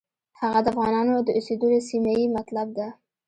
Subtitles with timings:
[0.41, 2.87] هغه د افغانانو د اوسېدلو سیمه یې مطلب ده.